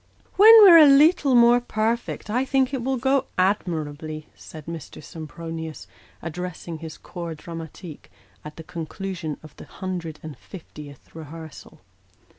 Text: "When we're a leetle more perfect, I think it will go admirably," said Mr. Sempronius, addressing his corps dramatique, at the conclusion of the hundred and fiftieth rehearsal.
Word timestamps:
"When 0.35 0.63
we're 0.63 0.79
a 0.79 0.87
leetle 0.87 1.35
more 1.35 1.61
perfect, 1.61 2.31
I 2.31 2.43
think 2.43 2.73
it 2.73 2.83
will 2.83 2.97
go 2.97 3.27
admirably," 3.37 4.25
said 4.33 4.65
Mr. 4.65 5.03
Sempronius, 5.03 5.85
addressing 6.23 6.79
his 6.79 6.97
corps 6.97 7.35
dramatique, 7.35 8.09
at 8.43 8.55
the 8.55 8.63
conclusion 8.63 9.37
of 9.43 9.55
the 9.57 9.65
hundred 9.65 10.19
and 10.23 10.35
fiftieth 10.39 11.13
rehearsal. 11.13 11.81